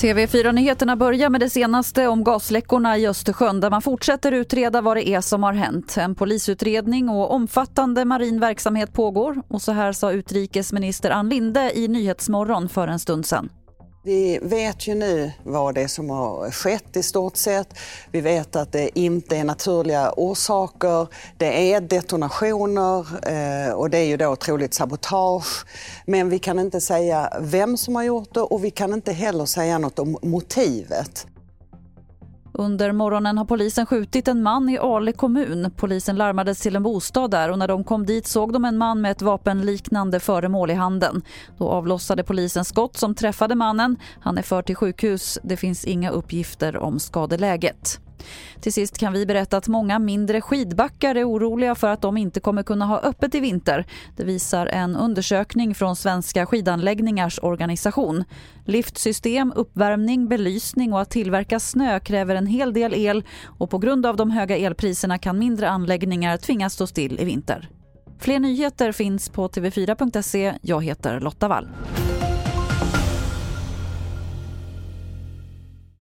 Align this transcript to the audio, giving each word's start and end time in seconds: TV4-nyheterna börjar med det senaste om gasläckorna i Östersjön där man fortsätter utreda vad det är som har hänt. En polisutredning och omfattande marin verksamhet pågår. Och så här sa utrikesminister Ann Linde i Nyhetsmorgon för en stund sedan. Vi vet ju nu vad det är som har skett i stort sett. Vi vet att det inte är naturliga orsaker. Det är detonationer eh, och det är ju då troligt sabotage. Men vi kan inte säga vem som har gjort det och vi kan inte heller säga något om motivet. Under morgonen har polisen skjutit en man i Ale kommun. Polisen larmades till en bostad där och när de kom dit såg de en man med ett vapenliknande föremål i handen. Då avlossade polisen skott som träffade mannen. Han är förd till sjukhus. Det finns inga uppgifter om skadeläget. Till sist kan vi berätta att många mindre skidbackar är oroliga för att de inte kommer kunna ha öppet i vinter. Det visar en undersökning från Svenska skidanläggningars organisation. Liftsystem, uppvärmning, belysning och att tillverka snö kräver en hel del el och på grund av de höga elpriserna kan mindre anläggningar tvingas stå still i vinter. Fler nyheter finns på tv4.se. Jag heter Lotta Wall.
TV4-nyheterna 0.00 0.96
börjar 0.96 1.30
med 1.30 1.40
det 1.40 1.50
senaste 1.50 2.06
om 2.06 2.24
gasläckorna 2.24 2.98
i 2.98 3.06
Östersjön 3.06 3.60
där 3.60 3.70
man 3.70 3.82
fortsätter 3.82 4.32
utreda 4.32 4.80
vad 4.80 4.96
det 4.96 5.08
är 5.08 5.20
som 5.20 5.42
har 5.42 5.52
hänt. 5.52 5.96
En 5.98 6.14
polisutredning 6.14 7.08
och 7.08 7.34
omfattande 7.34 8.04
marin 8.04 8.40
verksamhet 8.40 8.92
pågår. 8.92 9.42
Och 9.48 9.62
så 9.62 9.72
här 9.72 9.92
sa 9.92 10.12
utrikesminister 10.12 11.10
Ann 11.10 11.28
Linde 11.28 11.78
i 11.78 11.88
Nyhetsmorgon 11.88 12.68
för 12.68 12.88
en 12.88 12.98
stund 12.98 13.26
sedan. 13.26 13.48
Vi 14.02 14.38
vet 14.42 14.86
ju 14.86 14.94
nu 14.94 15.32
vad 15.42 15.74
det 15.74 15.82
är 15.82 15.88
som 15.88 16.10
har 16.10 16.50
skett 16.50 16.96
i 16.96 17.02
stort 17.02 17.36
sett. 17.36 17.78
Vi 18.10 18.20
vet 18.20 18.56
att 18.56 18.72
det 18.72 18.98
inte 18.98 19.36
är 19.36 19.44
naturliga 19.44 20.12
orsaker. 20.16 21.06
Det 21.36 21.72
är 21.72 21.80
detonationer 21.80 23.06
eh, 23.28 23.72
och 23.72 23.90
det 23.90 23.98
är 23.98 24.04
ju 24.04 24.16
då 24.16 24.36
troligt 24.36 24.74
sabotage. 24.74 25.64
Men 26.06 26.30
vi 26.30 26.38
kan 26.38 26.58
inte 26.58 26.80
säga 26.80 27.32
vem 27.40 27.76
som 27.76 27.96
har 27.96 28.02
gjort 28.02 28.34
det 28.34 28.40
och 28.40 28.64
vi 28.64 28.70
kan 28.70 28.92
inte 28.92 29.12
heller 29.12 29.46
säga 29.46 29.78
något 29.78 29.98
om 29.98 30.18
motivet. 30.22 31.26
Under 32.52 32.92
morgonen 32.92 33.38
har 33.38 33.44
polisen 33.44 33.86
skjutit 33.86 34.28
en 34.28 34.42
man 34.42 34.68
i 34.68 34.78
Ale 34.78 35.12
kommun. 35.12 35.70
Polisen 35.76 36.16
larmades 36.16 36.60
till 36.60 36.76
en 36.76 36.82
bostad 36.82 37.30
där 37.30 37.50
och 37.50 37.58
när 37.58 37.68
de 37.68 37.84
kom 37.84 38.06
dit 38.06 38.26
såg 38.26 38.52
de 38.52 38.64
en 38.64 38.78
man 38.78 39.00
med 39.00 39.10
ett 39.10 39.22
vapenliknande 39.22 40.20
föremål 40.20 40.70
i 40.70 40.74
handen. 40.74 41.22
Då 41.58 41.68
avlossade 41.68 42.24
polisen 42.24 42.64
skott 42.64 42.96
som 42.96 43.14
träffade 43.14 43.54
mannen. 43.54 43.96
Han 44.20 44.38
är 44.38 44.42
förd 44.42 44.66
till 44.66 44.76
sjukhus. 44.76 45.38
Det 45.42 45.56
finns 45.56 45.84
inga 45.84 46.10
uppgifter 46.10 46.76
om 46.76 46.98
skadeläget. 46.98 48.00
Till 48.60 48.72
sist 48.72 48.98
kan 48.98 49.12
vi 49.12 49.26
berätta 49.26 49.56
att 49.56 49.68
många 49.68 49.98
mindre 49.98 50.40
skidbackar 50.40 51.14
är 51.14 51.28
oroliga 51.28 51.74
för 51.74 51.88
att 51.88 52.02
de 52.02 52.16
inte 52.16 52.40
kommer 52.40 52.62
kunna 52.62 52.84
ha 52.84 53.00
öppet 53.00 53.34
i 53.34 53.40
vinter. 53.40 53.86
Det 54.16 54.24
visar 54.24 54.66
en 54.66 54.96
undersökning 54.96 55.74
från 55.74 55.96
Svenska 55.96 56.46
skidanläggningars 56.46 57.38
organisation. 57.42 58.24
Liftsystem, 58.64 59.52
uppvärmning, 59.56 60.28
belysning 60.28 60.92
och 60.92 61.00
att 61.00 61.10
tillverka 61.10 61.60
snö 61.60 62.00
kräver 62.00 62.34
en 62.34 62.46
hel 62.46 62.72
del 62.72 62.94
el 62.94 63.24
och 63.46 63.70
på 63.70 63.78
grund 63.78 64.06
av 64.06 64.16
de 64.16 64.30
höga 64.30 64.56
elpriserna 64.56 65.18
kan 65.18 65.38
mindre 65.38 65.68
anläggningar 65.68 66.36
tvingas 66.36 66.72
stå 66.72 66.86
still 66.86 67.20
i 67.20 67.24
vinter. 67.24 67.68
Fler 68.18 68.38
nyheter 68.38 68.92
finns 68.92 69.28
på 69.28 69.48
tv4.se. 69.48 70.54
Jag 70.62 70.84
heter 70.84 71.20
Lotta 71.20 71.48
Wall. 71.48 71.68